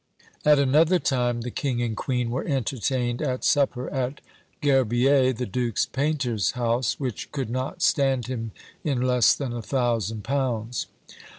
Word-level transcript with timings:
"At 0.51 0.57
another 0.57 0.97
time, 0.97 1.41
"the 1.41 1.51
king 1.51 1.79
and 1.79 1.95
queen 1.95 2.31
were 2.31 2.43
entertained 2.43 3.21
at 3.21 3.43
supper 3.43 3.87
at 3.91 4.19
Gerbier 4.59 5.31
the 5.31 5.45
duke's 5.45 5.85
painter's 5.85 6.53
house, 6.53 6.99
which 6.99 7.31
could 7.31 7.51
not 7.51 7.83
stand 7.83 8.25
him 8.25 8.51
in 8.83 8.99
less 9.03 9.35
than 9.35 9.53
a 9.53 9.61
thousand 9.61 10.23
pounds." 10.23 10.87